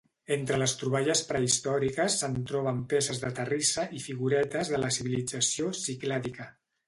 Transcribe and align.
Entre 0.35 0.57
les 0.59 0.71
troballes 0.83 1.19
prehistòriques 1.31 2.15
se'n 2.21 2.37
troben 2.51 2.79
peces 2.95 3.21
de 3.25 3.31
terrissa 3.41 3.85
i 3.99 4.03
figuretes 4.07 4.75
de 4.75 4.83
la 4.85 4.91
civilització 4.99 5.69
ciclàdica. 5.83 6.49